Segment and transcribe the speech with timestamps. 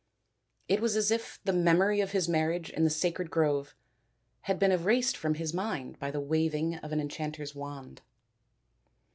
[0.67, 3.75] It was as if the memory of his marriage in the sacred grove
[4.41, 8.01] had been erased from his mind by the waving of an enchanter's wand.